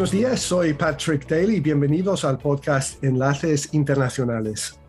[0.00, 4.80] Buenos días, soy Patrick Daly bienvenidos al podcast Enlaces Internacionales.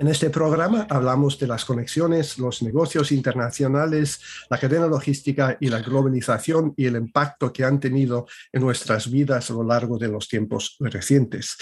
[0.00, 4.20] En este programa hablamos de las conexiones, los negocios internacionales,
[4.50, 9.52] la cadena logística y la globalización y el impacto que han tenido en nuestras vidas
[9.52, 11.56] a lo largo de los tiempos recientes.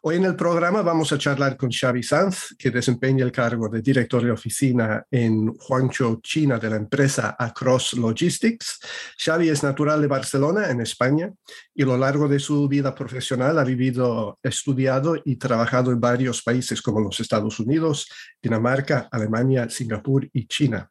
[0.00, 3.82] Hoy en el programa vamos a charlar con Xavi Sanz, que desempeña el cargo de
[3.82, 8.78] director de oficina en Huangzhou, China, de la empresa Across Logistics.
[9.18, 11.32] Xavi es natural de Barcelona, en España,
[11.74, 16.42] y a lo largo de su vida profesional ha vivido, estudiado y trabajado en varios
[16.42, 18.08] países como los Estados Unidos,
[18.40, 20.88] Dinamarca, Alemania, Singapur y China.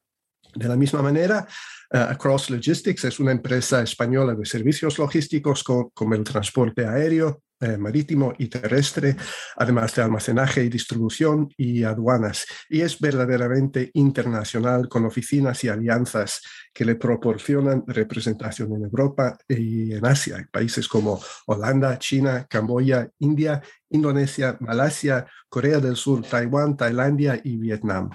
[0.54, 1.48] De la misma manera,
[1.94, 7.78] uh, Across Logistics es una empresa española de servicios logísticos como el transporte aéreo, eh,
[7.78, 9.16] marítimo y terrestre,
[9.56, 12.46] además de almacenaje y distribución y aduanas.
[12.70, 16.42] Y es verdaderamente internacional con oficinas y alianzas
[16.74, 23.62] que le proporcionan representación en Europa y en Asia, países como Holanda, China, Camboya, India
[23.90, 28.10] Indonesia, Malasia, Corea del Sur, Taiwán, Tailandia y Vietnam.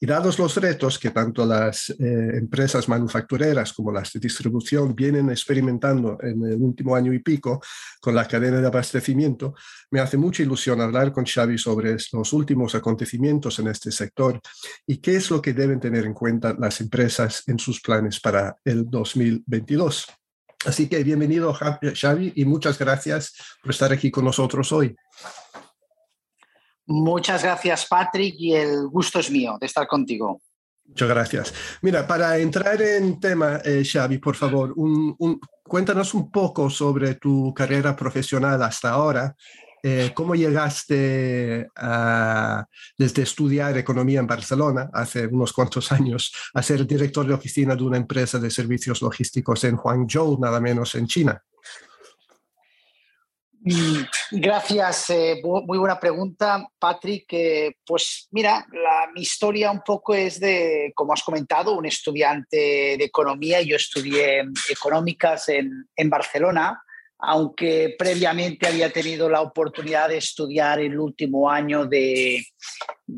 [0.00, 1.94] Y dados los retos que tanto las eh,
[2.34, 7.60] empresas manufactureras como las de distribución vienen experimentando en el último año y pico
[8.00, 9.54] con la cadena de abastecimiento,
[9.90, 14.40] me hace mucha ilusión hablar con Xavi sobre los últimos acontecimientos en este sector
[14.86, 18.56] y qué es lo que deben tener en cuenta las empresas en sus planes para
[18.64, 20.06] el 2022.
[20.66, 24.94] Así que bienvenido Xavi y muchas gracias por estar aquí con nosotros hoy.
[26.86, 30.40] Muchas gracias Patrick y el gusto es mío de estar contigo.
[30.84, 31.54] Muchas gracias.
[31.82, 34.74] Mira, para entrar en tema, eh, Xavi, por favor,
[35.62, 39.36] cuéntanos un poco sobre tu carrera profesional hasta ahora
[39.82, 41.68] eh, ¿cómo llegaste
[42.96, 47.82] desde estudiar economía en Barcelona hace unos cuantos años a ser director de oficina de
[47.84, 51.42] una empresa de servicios logísticos en Huangzhou, nada menos en China?
[53.60, 57.26] Mm, gracias, eh, muy buena pregunta, Patrick.
[57.84, 58.66] pues mira,
[59.14, 63.60] mi historia un poco es de, como has comentado, un estudiante de economía.
[63.62, 66.82] Yo estudié económicas en, en Barcelona
[67.18, 72.44] aunque previamente había tenido la oportunidad de estudiar el último año de,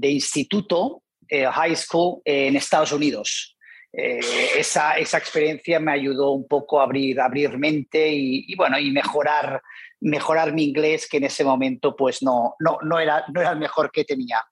[0.02, 3.56] instituto, eh, high school, en Estados Unidos.
[3.92, 4.20] Eh,
[4.56, 9.60] esa, experiencia me ayudó un poco a abrir, abrir mente y, bueno, y mejorar,
[10.00, 13.58] mejorar mi inglés, que en ese momento pues no, no, no, era, no era el
[13.58, 14.42] mejor que tenía.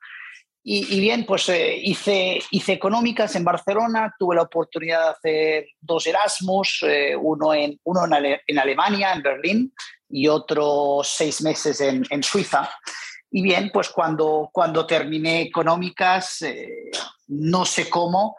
[0.70, 6.06] Y, bien, pues eh, hice, hice económicas en Barcelona, tuve la oportunidad de hacer dos
[6.06, 9.72] Erasmus, eh, uno, en, uno en, Alemania, en Berlín,
[10.10, 12.68] y otro seis meses en, Suiza.
[13.30, 16.90] Y bien, pues cuando, cuando terminé económicas, eh,
[17.28, 18.36] no sé cómo,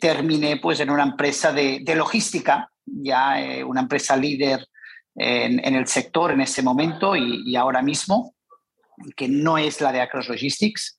[0.00, 3.34] terminé pues en una empresa de, logística, ya
[3.66, 4.68] una empresa líder
[5.16, 8.36] en, el sector en ese momento y, y ahora mismo,
[9.16, 10.96] que no es la de Across Logistics.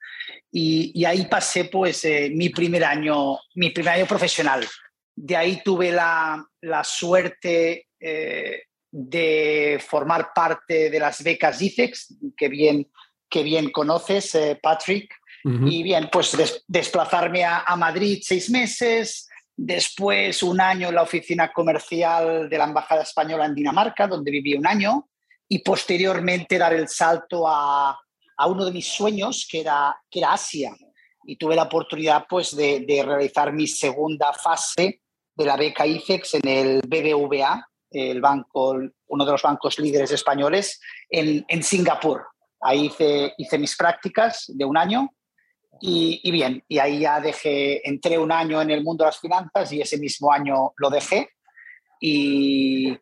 [0.52, 4.68] Y, ahí pasé pues eh, mi, primer año, mi primer año profesional.
[5.16, 12.50] De ahí tuve la, la suerte eh, de formar parte de las becas ICEX, que
[12.50, 12.92] bien,
[13.30, 15.14] que bien conoces, eh, Patrick.
[15.44, 16.38] Y bien, pues
[16.68, 19.28] desplazarme a, a, Madrid seis meses,
[19.58, 24.54] después un año en la oficina comercial de la Embajada Española en Dinamarca, donde viví
[24.54, 25.10] un año,
[25.48, 28.00] y posteriormente dar el salto a,
[28.38, 30.76] a uno de mis sueños, que era, que era Asia.
[31.24, 35.02] Y tuve la oportunidad pues, de, realizar mi segunda fase
[35.36, 38.78] de la beca IFEX en el BBVA, el banco,
[39.08, 42.26] uno de los bancos líderes españoles, en, en Singapur.
[42.62, 45.10] Ahí hice, hice mis prácticas de un año
[45.84, 49.72] y, bien, y ahí ya dejé, entré un año en el mundo de las finanzas
[49.72, 51.30] y ese mismo año lo dejé
[52.00, 52.96] y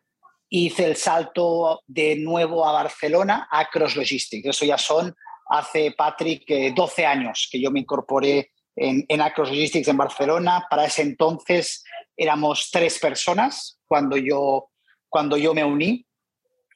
[0.50, 4.48] hice el salto de nuevo a Barcelona a Cross Logistics.
[4.48, 5.14] Eso ya son
[5.48, 10.66] hace, Patrick, 12 años que yo me incorporé en, en Logistics en Barcelona.
[10.68, 11.84] Para ese entonces
[12.16, 14.70] éramos tres personas cuando yo,
[15.08, 16.04] cuando yo me uní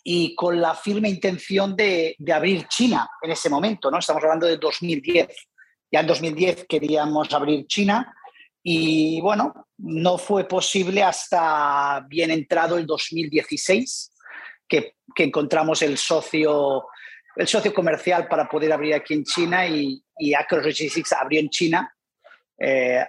[0.05, 3.99] y con la firme intención de, de, abrir China en ese momento, ¿no?
[3.99, 5.29] Estamos hablando de 2010.
[5.91, 8.15] Ya en 2010 queríamos abrir China
[8.63, 14.13] y bueno, no fue posible hasta bien entrado el 2016
[14.69, 16.87] que, encontramos el socio
[17.37, 21.51] el socio comercial para poder abrir aquí en China y, y Acros Logistics abrió en
[21.51, 21.95] China
[22.59, 23.05] eh,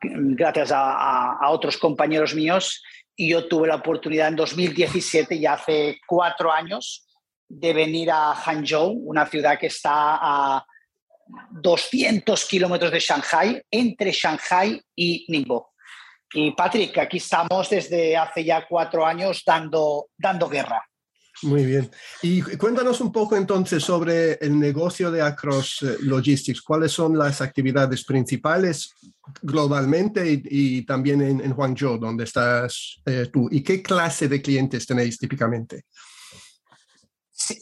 [0.00, 2.82] gracias a, otros compañeros míos
[3.16, 7.06] y yo tuve la oportunidad en 2017, ya hace cuatro años,
[7.48, 10.66] de venir a Hangzhou, una ciudad que está a
[11.50, 15.67] 200 kilómetros de Shanghai, entre Shanghai y Ningbo.
[16.32, 20.84] Y Patrick, aquí estamos desde hace ya cuatro años dando, dando guerra.
[21.42, 21.90] Muy bien.
[22.22, 26.60] Y cuéntanos un poco entonces sobre el negocio de Acros eh, Logistics.
[26.62, 28.92] ¿Cuáles son las actividades principales
[29.42, 33.48] globalmente y, también en, en, Guangzhou, donde estás eh, tú?
[33.50, 35.84] ¿Y qué clase de clientes tenéis típicamente?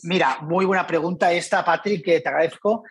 [0.03, 2.83] mira, muy buena pregunta esta, Patrick, que te agradezco.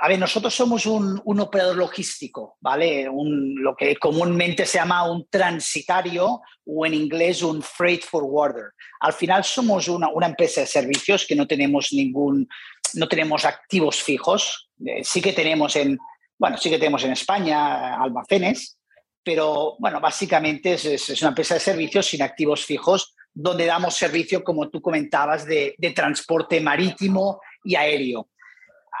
[0.00, 3.08] A ver, nosotros somos un, operador logístico, ¿vale?
[3.08, 8.70] Un, lo que comúnmente se llama un transitario o en inglés un freight forwarder.
[9.00, 12.48] Al final somos una, empresa de servicios que no tenemos ningún,
[12.94, 14.70] no tenemos activos fijos.
[14.86, 15.98] Eh, sí que tenemos en,
[16.38, 18.78] bueno, sí que tenemos en España almacenes,
[19.24, 24.68] pero bueno, básicamente es, una empresa de servicios sin activos fijos donde damos servicio, como
[24.70, 28.28] tú comentabas, de transporte marítimo y aéreo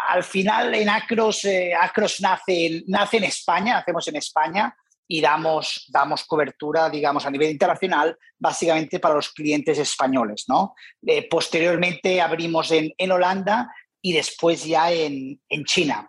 [0.08, 4.74] al final en Acros, eh, Acros nace, nace en España, hacemos en España
[5.06, 10.44] y damos, damos cobertura, digamos, a nivel internacional, básicamente para los clientes españoles.
[10.48, 10.74] ¿no?
[11.06, 13.70] Eh, posteriormente abrimos en, en, Holanda
[14.00, 16.08] y después ya en, en, China.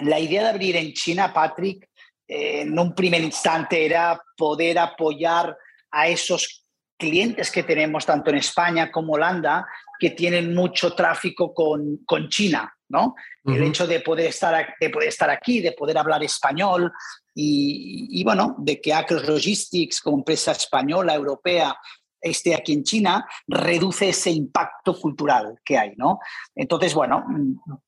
[0.00, 1.88] La idea de abrir en China, Patrick,
[2.26, 5.56] eh, en un primer instante era poder apoyar
[5.92, 6.64] a esos
[6.96, 9.64] clientes que tenemos tanto en España como Holanda,
[10.00, 12.72] que tienen mucho tráfico con, con China.
[12.88, 13.14] ¿No?
[13.44, 16.92] El hecho de poder, estar, de poder estar aquí, de poder hablar español
[17.34, 21.76] y, bueno, de que Acros Logistics como empresa española, europea,
[22.20, 26.18] esté aquí en China, reduce ese impacto cultural que hay, ¿no?
[26.54, 27.24] Entonces, bueno,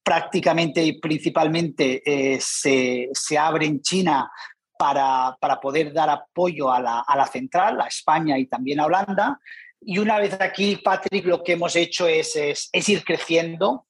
[0.05, 4.31] prácticamente y principalmente eh, se, se, abre en China
[4.79, 8.87] para, para poder dar apoyo a la, a la, central, a España y también a
[8.87, 9.41] Holanda.
[9.81, 13.87] Y una vez aquí, Patrick, lo que hemos hecho es, es, es ir creciendo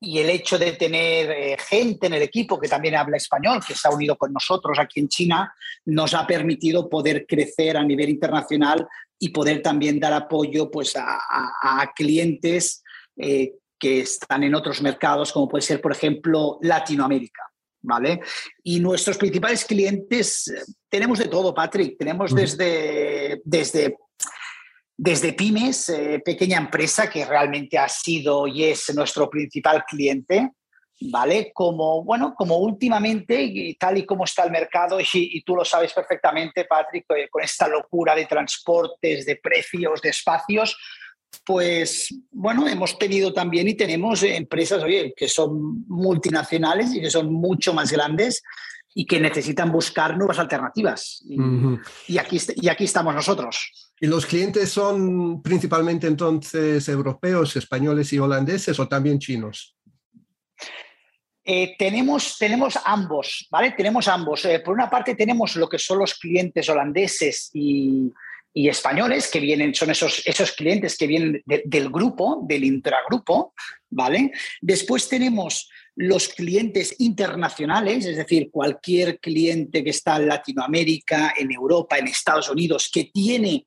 [0.00, 3.74] y el hecho de tener eh, gente en el equipo que también habla español, que
[3.74, 5.52] se ha unido con nosotros aquí en China,
[5.86, 8.86] nos ha permitido poder crecer a nivel internacional
[9.18, 12.84] y poder también dar apoyo pues, a, clientes
[13.16, 17.42] eh, que están en otros mercados, como puede ser, por ejemplo, Latinoamérica.
[17.80, 18.20] ¿Vale?
[18.64, 21.96] Y nuestros principales clientes, eh, tenemos de todo, Patrick.
[21.96, 23.96] Tenemos desde, desde
[25.00, 30.50] desde pymes, eh, pequeña empresa que realmente ha sido y es nuestro principal cliente,
[31.02, 31.52] ¿vale?
[31.54, 36.64] Como, bueno, como últimamente, tal y como está el mercado, y, tú lo sabes perfectamente,
[36.64, 40.76] Patrick, eh, con esta locura de transportes, de precios, de espacios,
[41.44, 47.32] pues bueno, hemos tenido también y tenemos empresas, oye, que son multinacionales y que son
[47.32, 48.42] mucho más grandes
[48.94, 51.22] y que necesitan buscar nuevas alternativas.
[52.08, 53.87] y, aquí, y aquí estamos nosotros.
[54.00, 59.76] ¿Y los clientes son principalmente entonces europeos, españoles y holandeses o también chinos?
[61.50, 63.72] Eh, tenemos, tenemos ambos, ¿vale?
[63.72, 64.44] Tenemos ambos.
[64.44, 68.12] Eh, por una parte tenemos lo que son los clientes holandeses y,
[68.54, 73.54] españoles, que vienen, son esos, esos clientes que vienen del grupo, del intragrupo,
[73.88, 74.32] ¿vale?
[74.60, 81.98] Después tenemos los clientes internacionales, es decir, cualquier cliente que está en Latinoamérica, en Europa,
[81.98, 83.64] en Estados Unidos, que tiene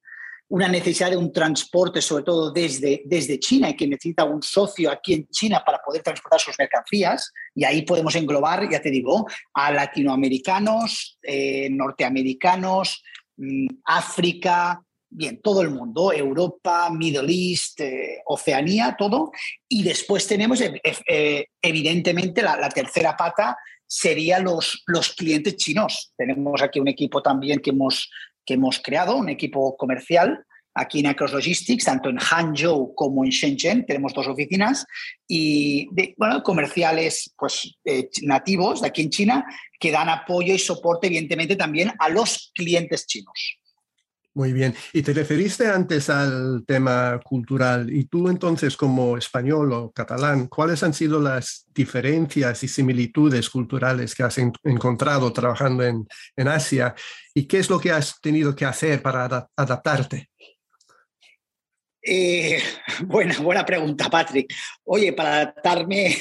[0.51, 4.91] una necesidad de un transporte, sobre todo desde, desde China, y que necesita un socio
[4.91, 7.31] aquí en China para poder transportar sus mercancías.
[7.55, 13.01] Y ahí podemos englobar, ya te digo, a latinoamericanos, eh, norteamericanos,
[13.37, 19.31] mm, África, bien, todo el mundo, Europa, Middle East, eh, Oceanía, todo.
[19.69, 26.11] Y después tenemos, eh, evidentemente, la, la, tercera pata sería los, los clientes chinos.
[26.17, 28.09] Tenemos aquí un equipo también que hemos
[28.53, 33.85] hemos creado, un equipo comercial aquí en Acros Logistics, tanto en Hangzhou como en Shenzhen,
[33.85, 34.85] tenemos dos oficinas,
[35.27, 39.45] y de, bueno, comerciales pues, eh, nativos de aquí en China
[39.79, 43.57] que dan apoyo y soporte, evidentemente, también a los clientes chinos.
[44.33, 44.73] Muy bien.
[44.93, 47.91] Y te referiste antes al tema cultural.
[47.91, 54.15] Y tú entonces, como español o catalán, ¿cuáles han sido las diferencias y similitudes culturales
[54.15, 56.07] que has encontrado trabajando en,
[56.37, 56.95] en Asia?
[57.33, 60.29] ¿Y qué es lo que has tenido que hacer para adaptarte?
[62.03, 62.57] Eh,
[63.05, 64.53] buena, buena pregunta, Patrick.
[64.85, 66.17] Oye, para adaptarme,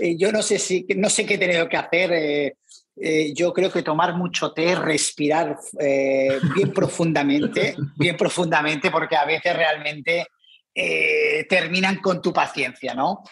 [0.00, 2.12] eh, yo no sé si no sé qué he tenido que hacer.
[2.12, 2.56] Eh,
[2.96, 9.24] eh, yo creo que tomar mucho té, respirar eh, bien profundamente, bien profundamente, porque a
[9.24, 10.26] veces realmente
[10.74, 13.22] eh, terminan con tu paciencia, ¿no?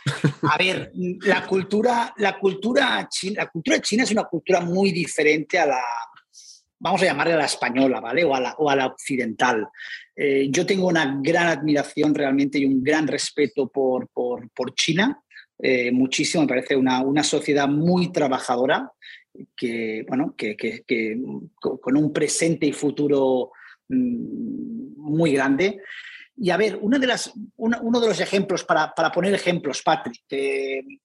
[0.50, 5.58] A ver, la cultura, la cultura china, la cultura china es una cultura muy diferente
[5.58, 5.82] a la,
[6.78, 8.24] vamos a llamarle a la española, ¿vale?
[8.24, 9.68] O a la, o a la occidental.
[10.50, 15.22] yo tengo una gran admiración realmente y un gran respeto por, por, por China.
[15.92, 18.92] Muchísimo, me parece una, una sociedad muy trabajadora,
[19.56, 20.56] que, bueno, que,
[21.60, 23.52] con un presente y futuro
[23.88, 25.80] mm, muy grande.
[26.36, 30.22] Y a ver, de las, uno de los ejemplos, para, para poner ejemplos, Patrick,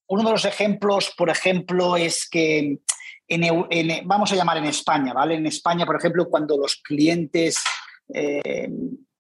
[0.08, 2.80] uno de los ejemplos, por ejemplo, es que
[3.28, 5.36] en, vamos a llamar en España, ¿vale?
[5.36, 7.62] En España, por ejemplo, cuando los clientes
[8.14, 8.70] eh,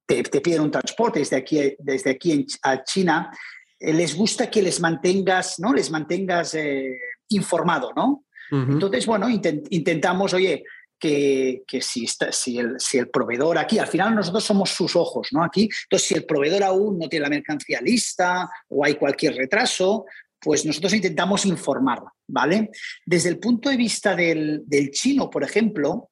[0.06, 3.36] te, piden un transporte desde aquí, desde aquí a China, eh,
[3.80, 5.74] les gusta que les mantengas, ¿no?
[5.74, 6.98] Les mantengas eh,
[7.30, 8.26] informado, ¿no?
[8.52, 10.64] Entonces, bueno, intentamos, oye,
[11.00, 14.96] que, que si, está, si, el, si, el, proveedor aquí, al final nosotros somos sus
[14.96, 15.44] ojos, ¿no?
[15.44, 20.06] Aquí, entonces si el proveedor aún no tiene la mercancía lista o hay cualquier retraso,
[20.40, 22.70] pues nosotros intentamos informar, ¿vale?
[23.06, 26.12] Desde el punto de vista del, del chino, por ejemplo,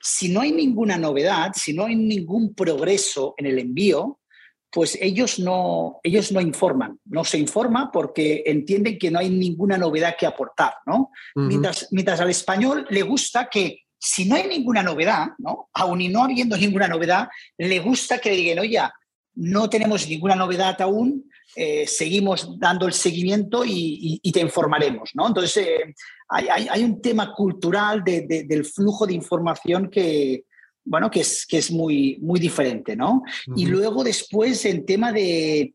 [0.00, 4.20] si no hay ninguna novedad, si no hay ningún progreso en el envío,
[4.72, 9.76] pues ellos no, ellos no informan, no se informa porque entienden que no hay ninguna
[9.76, 11.10] novedad que aportar, ¿no?
[11.34, 15.68] mientras, mientras al español le gusta que si no hay ninguna novedad, ¿no?
[15.74, 18.80] Aún y no habiendo ninguna novedad, le gusta que le digan, oye,
[19.34, 25.10] no tenemos ninguna novedad aún, eh, seguimos dando el seguimiento y, te informaremos.
[25.14, 25.28] ¿no?
[25.28, 25.94] Entonces, eh,
[26.28, 30.46] hay, un tema cultural del flujo de información que,
[30.84, 32.96] bueno, que es, que es muy, muy diferente.
[32.96, 33.22] ¿no?
[33.56, 35.74] Y luego después, en tema de,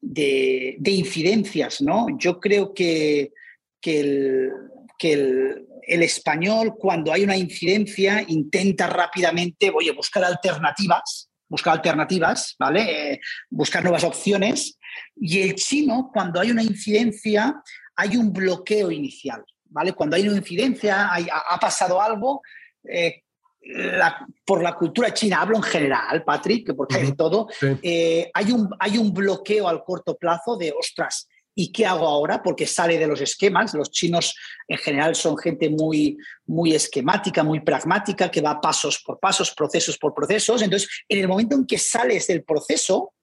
[0.00, 2.06] de, incidencias, ¿no?
[2.18, 3.32] yo creo que,
[3.80, 4.50] que, el,
[4.98, 12.56] que el, el, español, cuando hay una incidencia, intenta rápidamente oye, buscar alternativas buscar alternativas,
[12.58, 13.12] ¿vale?
[13.12, 13.20] Eh,
[13.50, 14.78] buscar nuevas opciones
[15.16, 17.62] y el chino, cuando hay una incidencia,
[17.96, 19.92] hay un bloqueo inicial, ¿vale?
[19.92, 22.42] Cuando hay una incidencia, ha, pasado algo,
[22.88, 23.22] eh,
[24.44, 27.48] por la cultura china, hablo en general, Patrick, porque hay de todo,
[27.82, 32.42] eh, hay, un, hay un bloqueo al corto plazo de, ostras, ¿y qué hago ahora?
[32.42, 33.74] Porque sale de los esquemas.
[33.74, 34.34] Los chinos
[34.66, 36.16] en general son gente muy,
[36.46, 40.62] muy esquemática, muy pragmática, que va pasos por pasos, procesos por procesos.
[40.62, 43.14] Entonces, en el momento en que sales del proceso,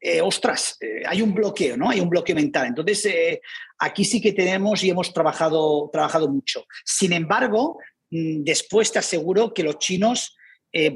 [0.00, 1.90] eh, ostras, eh, hay un bloqueo, ¿no?
[1.90, 2.66] Hay un bloqueo mental.
[2.66, 3.40] Entonces, eh,
[3.78, 6.66] aquí sí que tenemos y hemos trabajado, trabajado mucho.
[6.84, 7.78] Sin embargo,
[8.10, 10.36] después te aseguro que los chinos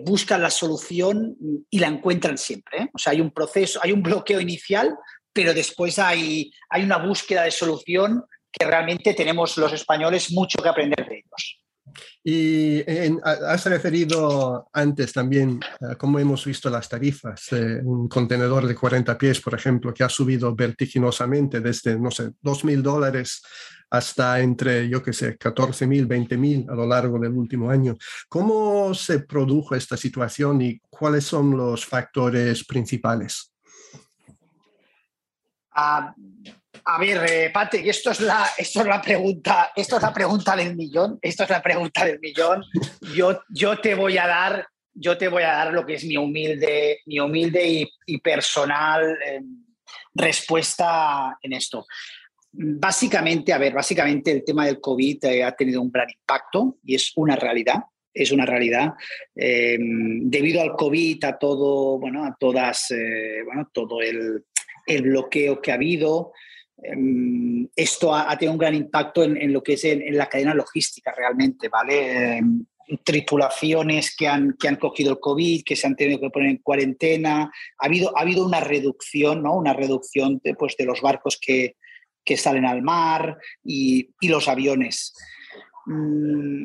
[0.04, 1.36] buscan la solución
[1.70, 2.90] y la encuentran siempre.
[2.92, 4.94] O sea, hay un proceso, hay un bloqueo inicial,
[5.32, 10.68] pero después hay, hay una búsqueda de solución que realmente tenemos los españoles mucho que
[10.68, 11.62] aprender de ellos.
[12.22, 12.82] Y
[13.24, 17.48] has referido antes también a cómo hemos visto las tarifas.
[17.82, 22.82] un contenedor de 40 pies, por ejemplo, que ha subido vertiginosamente desde, no sé, 2.000
[22.82, 23.42] dólares
[23.92, 27.94] hasta entre, yo qué sé, 14.000, 20.000 a lo largo del último año.
[28.26, 33.52] ¿Cómo se produjo esta situación y cuáles son los factores principales?
[35.72, 36.14] Ah,
[36.86, 40.56] a ver, eh, Patrick, esto es, la, esto es la pregunta, esto es la pregunta
[40.56, 42.64] del millón, esto es la pregunta del millón.
[43.14, 46.16] Yo, yo te voy a dar, yo te voy a dar lo que es mi
[46.16, 49.66] humilde, mi humilde y, personal em,
[50.14, 51.84] respuesta en esto.
[52.52, 56.94] Básicamente, a ver, básicamente el tema del COVID eh, ha tenido un gran impacto y
[56.94, 57.80] es una realidad
[58.14, 58.92] es una realidad.
[59.34, 64.44] Em, debido al COVID, a todo, bueno, a todas, eh, bueno, todo el,
[64.86, 66.32] el, bloqueo que ha habido,
[67.76, 71.68] esto ha, tenido un gran impacto en, lo que es en, la cadena logística realmente,
[71.68, 72.42] ¿vale?
[73.04, 76.56] Tripulaciones que han, que han cogido el COVID, que se han tenido que poner en
[76.58, 77.52] cuarentena.
[77.78, 79.56] Ha habido, ha habido una reducción, ¿no?
[79.56, 81.76] Una reducción pues, de los barcos que,
[82.24, 85.14] que salen al mar y, y los aviones.
[85.86, 86.64] Mm,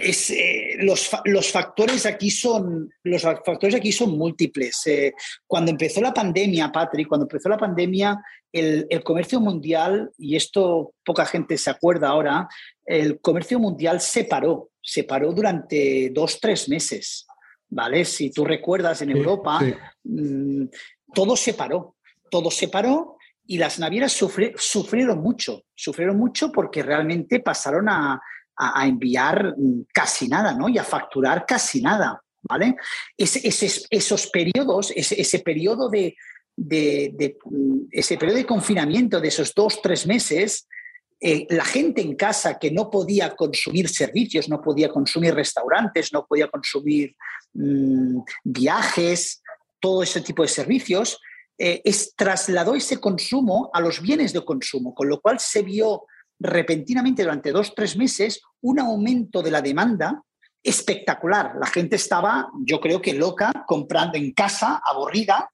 [0.00, 4.86] es, eh, los, los, factores aquí son, los factores aquí son múltiples.
[4.86, 5.14] Eh,
[5.46, 8.18] cuando empezó la pandemia, Patrick, cuando empezó la pandemia,
[8.52, 12.48] el, el, comercio mundial, y esto poca gente se acuerda ahora,
[12.84, 17.26] el comercio mundial se paró, se paró durante dos, tres meses.
[17.68, 18.04] ¿Vale?
[18.04, 19.60] Si tú recuerdas en Europa,
[20.04, 20.66] mm,
[21.12, 21.96] todo se paró,
[22.30, 23.15] todo se paró
[23.46, 28.20] y las navieras sufrieron mucho, sufrieron mucho porque realmente pasaron a,
[28.56, 29.54] a, enviar
[29.92, 30.68] casi nada, ¿no?
[30.68, 32.76] Y a facturar casi nada, ¿vale?
[33.16, 36.16] esos periodos, ese, periodo de,
[37.90, 40.66] ese periodo de confinamiento de esos dos, tres meses,
[41.20, 46.26] eh, la gente en casa que no podía consumir servicios, no podía consumir restaurantes, no
[46.26, 47.14] podía consumir
[47.54, 49.42] mm, viajes,
[49.80, 51.18] todo ese tipo de servicios,
[51.58, 56.04] eh, es, trasladó ese consumo a los bienes de consumo, con lo cual se vio
[56.38, 60.22] repentinamente durante dos, tres meses un aumento de la demanda
[60.62, 61.52] espectacular.
[61.60, 65.50] La gente estaba, yo creo que loca, comprando en casa, aburrida,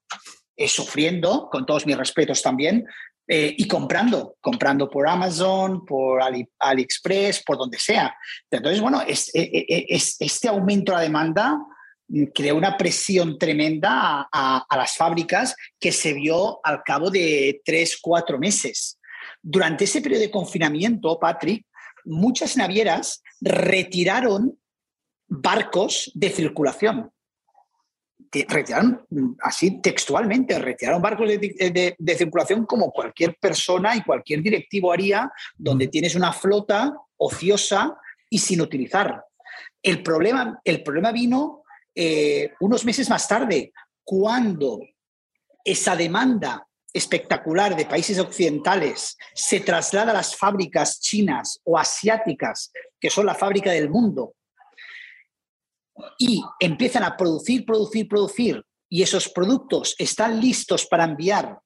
[0.57, 2.85] eh, sufriendo, con todos mis respetos también,
[3.27, 6.19] eh, y comprando, comprando por Amazon, por
[6.59, 8.13] AliExpress, por donde sea.
[8.51, 11.57] Entonces, bueno, es, eh, este aumento de la demanda
[12.33, 18.37] creó una presión tremenda a, las fábricas que se vio al cabo de tres, cuatro
[18.37, 18.99] meses.
[19.41, 21.65] Durante ese periodo de confinamiento, Patrick,
[22.05, 24.57] muchas navieras retiraron
[25.27, 27.11] barcos de circulación.
[28.31, 29.05] Retiraron,
[29.41, 35.87] así textualmente, retiraron barcos de, de, circulación como cualquier persona y cualquier directivo haría, donde
[35.87, 37.95] tienes una flota ociosa
[38.29, 39.23] y sin utilizar.
[39.83, 41.62] El problema, el problema vino
[41.95, 43.71] eh, unos meses más tarde,
[44.03, 44.79] cuando
[45.63, 53.09] esa demanda espectacular de países occidentales se traslada a las fábricas chinas o asiáticas, que
[53.09, 54.35] son la fábrica del mundo,
[56.17, 61.59] y empiezan a producir, producir, producir, y esos productos están listos para enviar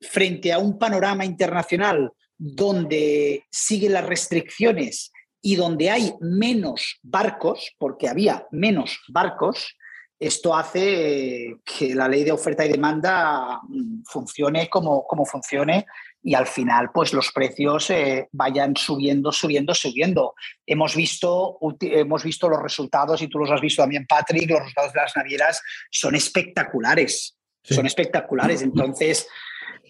[0.00, 5.10] frente a un panorama internacional donde siguen las restricciones
[5.46, 9.76] y donde hay menos barcos, porque había menos barcos,
[10.18, 15.84] esto hace que la ley de oferta y demanda mm, funcione como, como funcione
[16.22, 20.34] y al final pues los precios eh, vayan subiendo, subiendo, subiendo.
[20.64, 24.94] Hemos visto, hemos visto los resultados, y tú los has visto también, Patrick, los resultados
[24.94, 28.62] de las navieras son espectaculares, son espectaculares.
[28.62, 29.28] Entonces,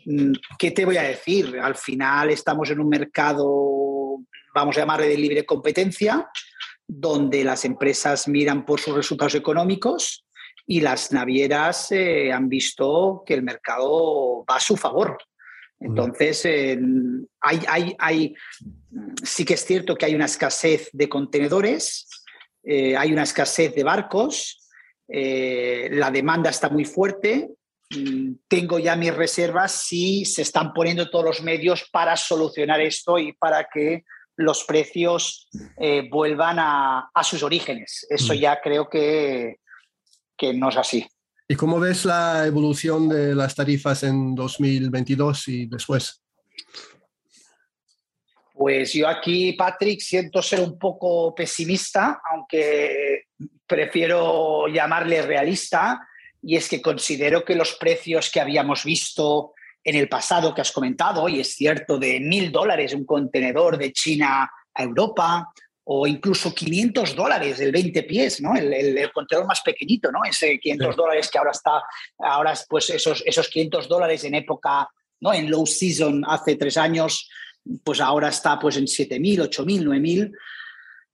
[0.05, 1.61] mm, ¿qué te voy a decir?
[1.63, 3.84] Al final estamos en un mercado
[4.55, 6.31] vamos a llamarle de libre competencia,
[6.87, 10.25] donde las empresas miran por sus resultados económicos
[10.67, 15.19] y las navieras eh, han visto que el mercado va a su favor.
[15.81, 18.35] Entonces, hay, hay, hay,
[19.23, 22.09] sí que es cierto que hay una escasez de contenedores,
[22.63, 24.65] eh, hay una escasez de barcos,
[25.09, 27.51] eh, la demanda está muy fuerte.
[27.91, 33.19] Mm, tengo ya mis reservas si se están poniendo todos los medios para solucionar esto
[33.19, 34.05] y para que
[34.37, 35.49] los precios
[35.79, 38.07] eh, vuelvan a, sus orígenes.
[38.09, 38.37] Eso mm.
[38.37, 39.57] ya creo que,
[40.37, 41.07] que no es así.
[41.47, 46.23] ¿Y cómo ves la evolución de las tarifas en 2022 y después?
[48.55, 53.25] Pues yo aquí, Patrick, siento ser un poco pesimista, aunque
[53.67, 56.07] prefiero llamarle realista,
[56.41, 59.55] y es que considero que los precios que habíamos visto
[59.85, 63.93] en el pasado que has comentado, y es cierto, de mil dólares un contenedor de
[63.93, 65.53] China a Europa,
[65.85, 68.57] o incluso 500 dólares el 20 pies, ¿no?
[68.57, 70.25] El, contenedor más pequeñito, ¿no?
[70.25, 71.83] Ese 500 dólares que ahora está,
[72.19, 74.89] ahora pues esos, esos 500 dólares en época,
[75.21, 75.35] ¿no?
[75.35, 77.29] En low season hace tres años,
[77.83, 80.33] pues ahora está pues en 7.000, 8.000, 9.000.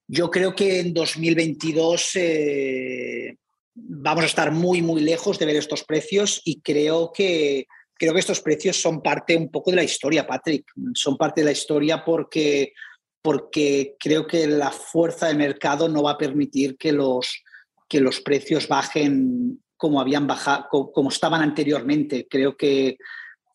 [0.07, 3.37] Yo creo que en 2022 eh,
[3.75, 7.67] vamos a estar muy, muy lejos de ver estos precios y creo que
[8.01, 10.65] creo que estos precios son parte un poco de la historia, Patrick.
[10.95, 12.73] Son parte de la historia porque,
[13.21, 17.45] porque creo que la fuerza del mercado no va a permitir que los,
[17.87, 22.27] que los precios bajen como habían bajado, como estaban anteriormente.
[22.27, 22.97] Creo que,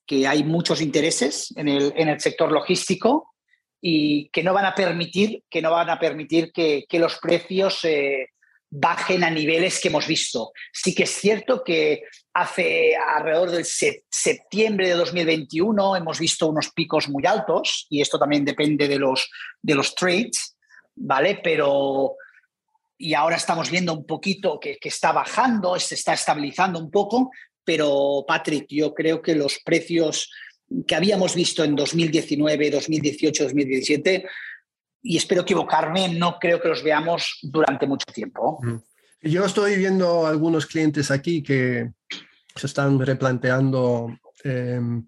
[0.05, 3.33] que hay muchos intereses en el, en el, sector logístico
[3.81, 7.83] y que no van a permitir que no van a permitir que, que los precios
[7.83, 8.29] eh,
[8.69, 10.51] bajen a niveles que hemos visto.
[10.73, 17.07] Sí que es cierto que hace alrededor del septiembre de 2021 hemos visto unos picos
[17.09, 19.29] muy altos y esto también depende de los,
[19.61, 20.57] de los trades,
[20.95, 21.39] ¿vale?
[21.43, 22.15] Pero
[22.97, 27.29] y ahora estamos viendo un poquito que, que está bajando, se está estabilizando un poco,
[27.63, 30.29] pero Patrick, yo creo que los precios
[30.87, 34.25] que habíamos visto en 2019, 2018, 2017
[35.05, 38.59] y espero equivocarme, no creo que los veamos durante mucho tiempo.
[39.21, 41.91] Yo estoy viendo algunos clientes aquí que
[42.55, 45.07] se están replanteando em,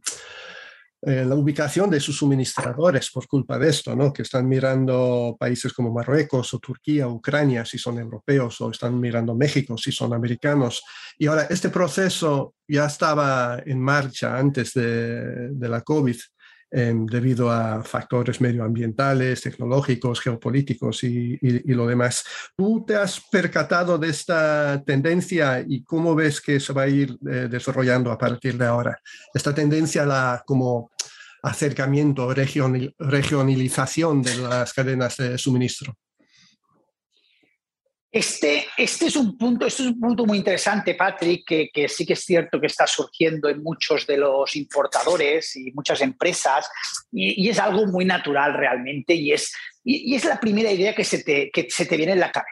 [1.02, 4.14] eh, la ubicación de sus suministradores por culpa de esto, ¿no?
[4.14, 9.34] que están mirando países como Marruecos o Turquía, Ucrania, si son europeos, o están mirando
[9.34, 10.84] México, si son americanos.
[11.18, 16.18] Y ahora, este proceso ya estaba en marcha antes de, de la COVID
[16.70, 21.38] debido a factores medioambientales, tecnológicos, geopolíticos y,
[21.74, 22.24] lo demás.
[22.56, 27.18] ¿Tú te has percatado de esta tendencia y cómo ves que se va a ir
[27.30, 29.00] eh, desarrollando a partir de ahora?
[29.34, 30.92] Esta tendencia la como
[31.44, 35.96] acercamiento, regionalización de las cadenas de suministro.
[38.10, 42.14] Este, este, es un punto, este es un punto muy interesante, Patrick, que, sí que
[42.14, 46.70] es cierto que está surgiendo en muchos de los importadores y muchas empresas,
[47.12, 51.22] y, es algo muy natural realmente, y es, y, es la primera idea que se,
[51.24, 52.52] te, que se te viene en la cabeza.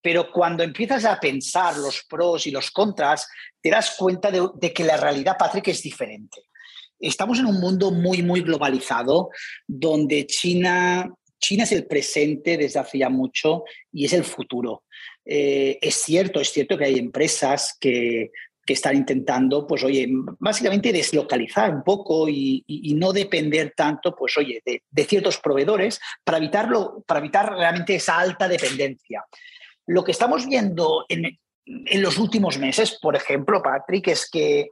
[0.00, 3.28] Pero cuando empiezas a pensar los pros y los contras,
[3.60, 6.42] te das cuenta de, de que la realidad, Patrick, es diferente.
[7.00, 9.30] Estamos en un mundo muy, muy globalizado,
[9.66, 11.12] donde China
[11.48, 14.84] China es el presente desde hace mucho y es el futuro.
[15.24, 18.30] Eh, es cierto, es cierto que hay empresas que,
[18.66, 20.06] están intentando, pues oye,
[20.38, 22.62] básicamente deslocalizar un poco y,
[22.98, 28.46] no depender tanto, pues oye, de, ciertos proveedores para evitarlo, para evitar realmente esa alta
[28.46, 29.24] dependencia.
[29.86, 34.68] Lo que estamos viendo en, en los últimos meses, por ejemplo, Patrick, es que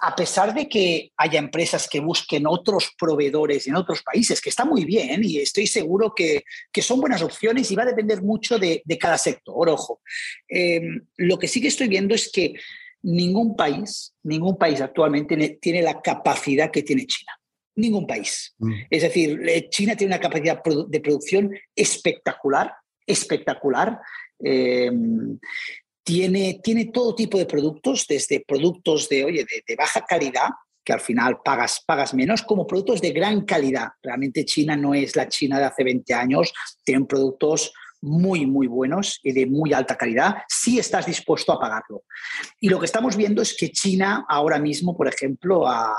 [0.00, 4.64] a pesar de que haya empresas que busquen otros proveedores en otros países, que está
[4.64, 6.44] muy bien y estoy seguro que,
[6.80, 10.00] son buenas opciones y va a depender mucho de, cada sector, ojo.
[10.48, 10.80] Eh,
[11.16, 12.54] lo que sí que estoy viendo es que
[13.02, 17.32] ningún país, ningún país actualmente tiene la capacidad que tiene China.
[17.76, 18.54] Ningún país.
[18.58, 18.72] Mm.
[18.90, 22.72] Es decir, eh, China tiene una capacidad de producción espectacular,
[23.06, 24.00] espectacular.
[24.42, 24.90] Eh,
[26.06, 30.50] tiene, tiene todo tipo de productos, desde productos de, oye, de, baja calidad,
[30.84, 33.88] que al final pagas, pagas menos, como productos de gran calidad.
[34.00, 39.18] Realmente China no es la China de hace 20 años, tienen productos muy, muy buenos
[39.24, 42.04] y de muy alta calidad, si estás dispuesto a pagarlo.
[42.60, 45.92] Y lo que estamos viendo es que China ahora mismo, por ejemplo, a,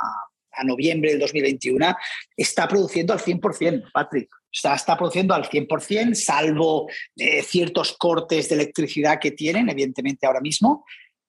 [0.53, 1.93] a noviembre del 2021,
[2.37, 9.19] está produciendo al 100%, Patrick está produciendo al 100%, salvo eh, ciertos cortes de electricidad
[9.19, 10.85] que tienen, evidentemente ahora mismo,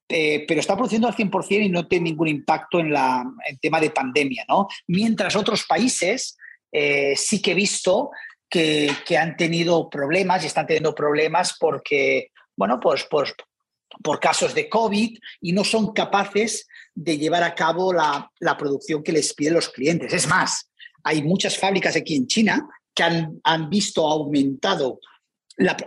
[0.08, 3.90] eh, pero está produciendo al 100% y no tiene ningún impacto en el tema de
[3.90, 4.44] pandemia.
[4.48, 4.68] ¿no?
[4.86, 6.36] Mientras otros países
[6.72, 8.10] eh, sí que he visto
[8.48, 13.34] que, han tenido problemas y están teniendo problemas porque, bueno, pues, pues
[14.02, 19.12] por casos de COVID y no son capaces de llevar a cabo la producción que
[19.12, 20.12] les piden los clientes.
[20.12, 20.70] Es más,
[21.04, 23.04] hay muchas fábricas aquí en China que
[23.44, 24.98] han, visto aumentado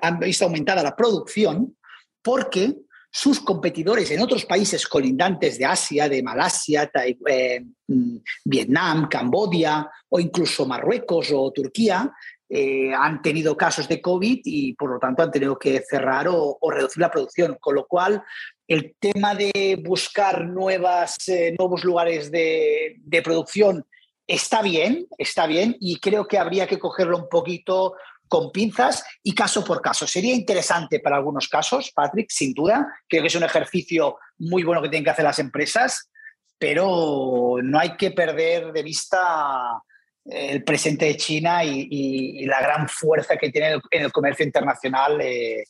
[0.01, 1.75] han visto aumentada la producción
[2.21, 2.75] porque
[3.11, 6.89] sus competidores en otros países colindantes de Asia, de Malasia,
[7.27, 12.09] eh, mm, Vietnam, Cambodia o incluso Marruecos o Turquía,
[12.47, 16.57] eh, han tenido casos de COVID y por lo tanto han tenido que cerrar o,
[16.69, 17.57] reducir la producción.
[17.59, 18.23] Con lo cual,
[18.65, 23.85] el tema de buscar nuevas, eh, nuevos lugares de producción
[24.31, 27.95] está bien, está bien, y creo que habría que cogerlo un poquito
[28.29, 30.07] con pinzas y caso por caso.
[30.07, 32.87] Sería interesante para algunos casos, Patrick, sin duda.
[33.09, 36.09] Creo que es un ejercicio muy bueno que tienen que hacer las empresas,
[36.57, 39.81] pero no hay que perder de vista
[40.23, 45.65] el presente de China y, la gran fuerza que tiene en el comercio internacional eh,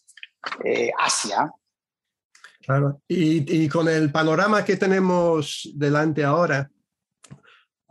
[0.63, 1.51] eh, Asia.
[2.61, 6.69] Claro, y, y, con el panorama que tenemos delante ahora,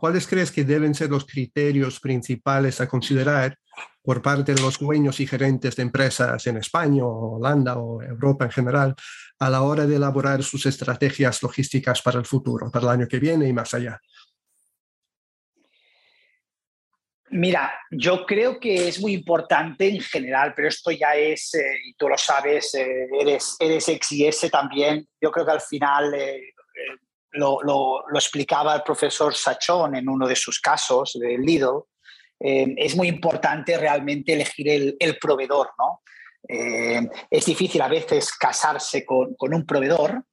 [0.01, 3.55] ¿cuáles crees que deben ser los criterios principales a considerar
[4.01, 8.51] por parte de los dueños y gerentes de empresas en España, Holanda o Europa en
[8.51, 8.95] general
[9.37, 13.19] a la hora de elaborar sus estrategias logísticas para el futuro, para el año que
[13.19, 14.01] viene y más allá?
[17.29, 21.93] Mira, yo creo que es muy importante en general, pero esto ya es, eh, y
[21.93, 25.07] tú lo sabes, eh, eres, eres ex también.
[25.21, 26.41] Yo creo que al final eh,
[27.33, 31.83] lo, explicaba el profesor Sachón en uno de sus casos de Lidl,
[32.39, 35.69] eh, es muy importante realmente elegir el, proveedor.
[35.77, 36.01] ¿no?
[36.47, 40.23] Eh, es difícil a veces casarse con, un proveedor,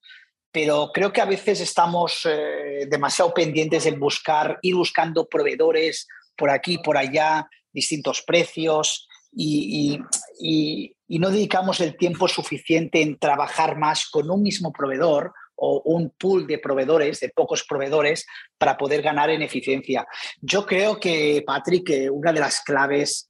[0.51, 6.07] pero creo que a veces estamos eh, demasiado pendientes en buscar, ir buscando proveedores
[6.37, 10.01] por aquí, por allá, distintos precios y,
[10.41, 16.11] y no dedicamos el tiempo suficiente en trabajar más con un mismo proveedor o un
[16.11, 20.07] pool de proveedores, de pocos proveedores, para poder ganar en eficiencia.
[20.41, 23.29] Yo creo que, Patrick, una de las claves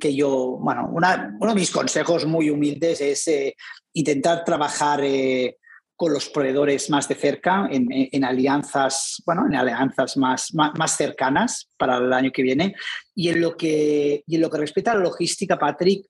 [0.00, 3.54] que yo, bueno, uno de mis consejos muy humildes es eh,
[3.92, 5.58] intentar trabajar eh,
[5.94, 11.98] con los proveedores más de cerca, en, alianzas, bueno, en alianzas más, más, cercanas para
[11.98, 12.76] el año que viene.
[13.16, 16.06] Y en lo que, y en lo que respecta a la logística, Patrick,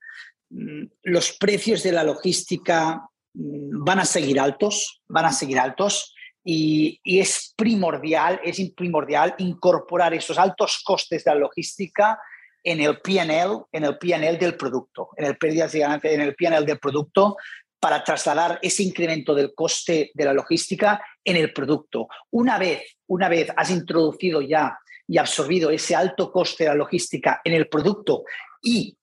[0.50, 6.14] mm, los precios de la logística Mm, van a seguir altos, van a seguir altos
[6.44, 12.18] y, es primordial, es primordial incorporar esos altos costes de la logística
[12.64, 17.36] en el PNL, en el PNL del producto, en el en el PNL del producto
[17.80, 22.08] para trasladar ese incremento del coste de la logística en el producto.
[22.30, 27.40] Una vez, una vez has introducido ya y absorbido ese alto coste de la logística
[27.44, 28.24] en el producto
[28.60, 28.96] y,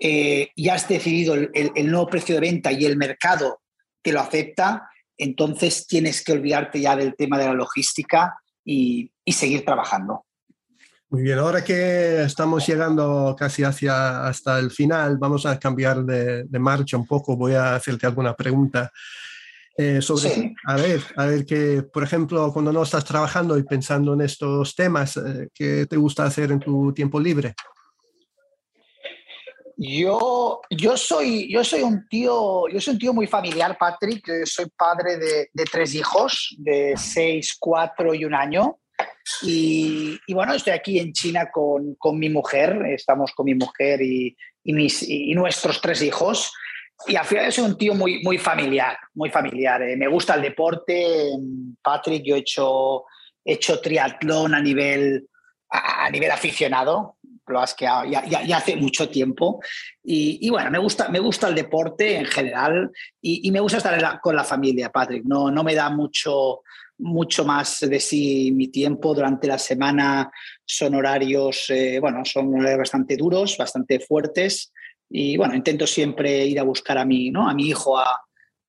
[0.00, 3.61] eh, ya has decidido el, el, nuevo precio de venta y el mercado
[4.02, 9.64] te lo acepta, entonces tienes que olvidarte ya del tema de la logística y, seguir
[9.64, 10.24] trabajando.
[11.08, 16.46] Muy bien, ahora que estamos llegando casi hacia hasta el final, vamos a cambiar de,
[16.58, 17.36] marcha un poco.
[17.36, 18.90] Voy a hacerte alguna pregunta
[19.76, 24.14] eh, sobre, a ver, a ver que, por ejemplo, cuando no estás trabajando y pensando
[24.14, 27.54] en estos temas, eh, ¿qué te gusta hacer en tu tiempo libre?
[29.84, 34.44] Yo, yo, soy, yo soy un tío, yo soy un tío muy familiar, Patrick.
[34.44, 38.78] soy padre de, tres hijos, de seis, cuatro y un año.
[39.42, 44.00] Y, y, bueno, estoy aquí en China con, con, mi mujer, estamos con mi mujer
[44.02, 46.52] y, y nuestros tres hijos.
[47.06, 49.82] Y al final soy un tío muy, muy familiar, muy familiar.
[49.82, 49.96] Eh.
[49.96, 51.30] Me gusta el deporte.
[51.82, 53.04] Patrick, yo he hecho,
[53.44, 55.28] he hecho triatlón a nivel,
[55.68, 57.16] a, nivel aficionado,
[57.46, 59.60] lo has que ya, ya, hace mucho tiempo.
[60.02, 64.20] Y, y, bueno, me gusta, me gusta el deporte en general y, me gusta estar
[64.20, 65.24] con la familia, Patrick.
[65.24, 66.62] No, no me da mucho,
[66.98, 70.30] mucho más de sí mi tiempo durante la semana.
[70.64, 74.72] Son horarios, eh, bueno, son bastante duros, bastante fuertes.
[75.10, 77.48] Y bueno, intento siempre ir a buscar a mi, ¿no?
[77.48, 78.22] a mi hijo a,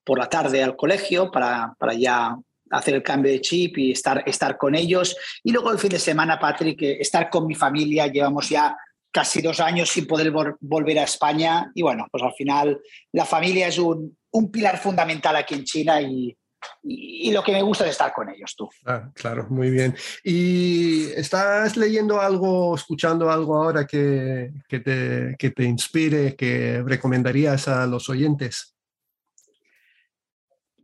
[0.04, 2.38] por la tarde al colegio para, para ya
[2.74, 5.16] hacer el cambio de chip y estar, estar con ellos.
[5.44, 8.08] Y luego el fin de semana, Patrick, eh, estar con mi familia.
[8.08, 8.76] Llevamos ya
[9.12, 11.72] casi dos años sin poder volver a España.
[11.76, 12.82] Y bueno, pues al final
[13.12, 16.36] la familia es un, un pilar fundamental aquí en China y,
[16.82, 18.70] y, lo que me gusta es estar con ellos, tú.
[18.86, 19.96] Ah, claro, muy bien.
[20.24, 27.68] ¿Y estás leyendo algo, escuchando algo ahora que, que, te, que te inspire, que recomendarías
[27.68, 28.76] a los oyentes?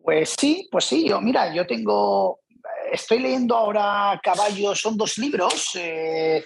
[0.09, 2.39] Pues sí, pues sí, yo mira, yo tengo,
[2.91, 6.43] estoy leyendo ahora Caballos, son dos libros, eh,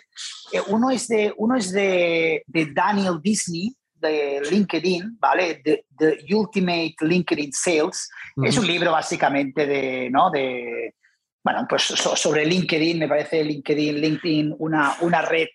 [0.52, 5.62] eh, uno es, de, uno es de, de Daniel Disney, de LinkedIn, ¿vale?
[5.64, 5.86] The,
[6.36, 8.10] Ultimate LinkedIn Sales.
[8.44, 10.30] Es un libro básicamente de, ¿no?
[10.30, 10.96] De,
[11.42, 15.48] bueno, pues sobre LinkedIn, me parece LinkedIn, LinkedIn, una, una red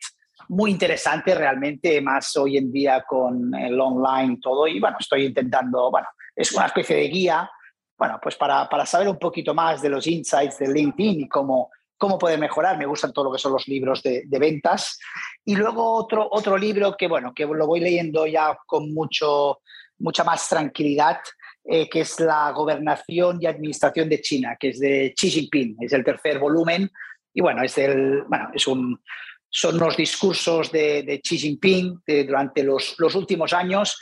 [0.49, 4.67] muy interesante realmente, más hoy en día con el online y todo.
[4.67, 7.51] Y bueno, estoy intentando, bueno, es una especie de guía
[7.99, 11.71] bueno, pues para, para, saber un poquito más de los insights de LinkedIn y cómo,
[11.97, 12.79] cómo puede mejorar.
[12.79, 14.99] Me gustan todo lo que son los libros de, ventas.
[15.45, 19.61] Y luego otro, otro libro que, bueno, que lo voy leyendo ya con mucho,
[19.99, 21.19] mucha más tranquilidad,
[21.65, 25.77] eh, que es La Gobernación y Administración de China, que es de Xi Jinping.
[25.81, 26.89] Es el tercer volumen.
[27.35, 29.03] Y bueno, es, el, bueno, es un,
[29.51, 34.01] son los discursos de, de Xi Jinping durante los, los últimos años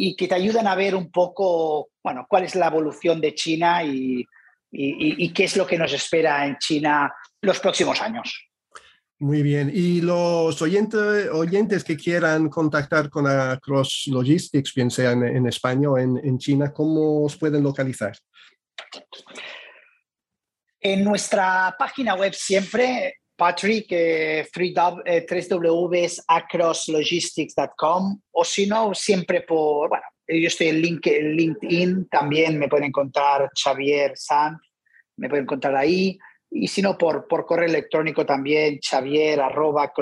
[0.00, 3.82] y que te ayudan a ver un poco, bueno, cuál es la evolución de China
[3.82, 4.24] y,
[4.70, 8.48] y, qué es lo que nos espera en China los próximos años.
[9.18, 9.72] Muy bien.
[9.74, 13.24] Y los oyentes, oyentes que quieran contactar con
[13.60, 18.16] Cross Logistics, bien sea en, España o en, China, ¿cómo os pueden localizar?
[20.80, 24.46] En nuestra página web siempre, Patrick, eh,
[25.48, 33.48] www.acrosslogistics.com o si no, siempre por, bueno, yo estoy en LinkedIn, también me pueden encontrar
[33.54, 34.58] Xavier Sanz,
[35.16, 36.18] me pueden encontrar ahí.
[36.50, 39.92] Y si no, por, por correo electrónico también, xavier arroba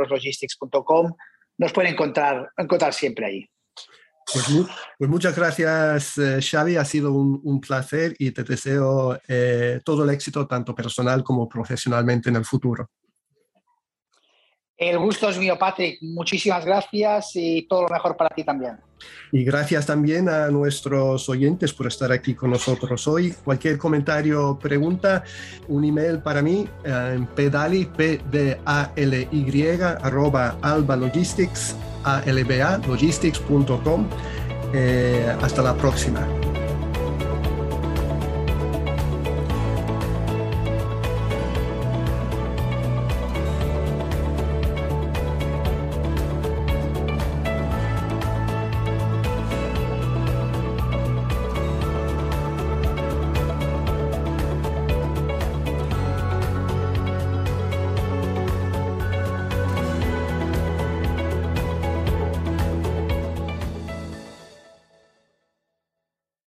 [1.58, 3.46] nos pueden encontrar, encontrar siempre ahí.
[4.32, 4.46] Pues,
[4.98, 6.76] pues muchas gracias, eh, Xavi.
[6.76, 11.48] Ha sido un, un placer y te deseo eh, todo el éxito, tanto personal como
[11.48, 12.90] profesionalmente en el futuro.
[14.76, 15.98] El gusto es mío, Patrick.
[16.02, 18.76] Muchísimas gracias y todo lo mejor para ti también.
[19.32, 23.34] Y gracias también a nuestros oyentes por estar aquí con nosotros hoy.
[23.44, 25.24] Cualquier comentario, pregunta,
[25.68, 32.22] un email para mí en pedali, p d a l y arroba alba logistics, a
[32.24, 34.08] l b a logistics.com.
[34.74, 36.26] Eh, hasta la próxima.